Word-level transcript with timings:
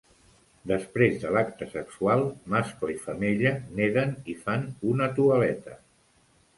Després 0.69 1.19
de 1.23 1.33
l'acte 1.35 1.67
sexual, 1.75 2.25
mascle 2.55 2.97
i 2.97 2.97
femella 3.05 3.55
neden 3.79 4.19
i 4.35 4.39
fan 4.45 4.69
una 4.95 5.15
toaleta. 5.23 5.83